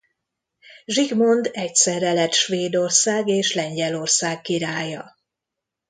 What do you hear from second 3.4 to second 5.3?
Lengyelország királya.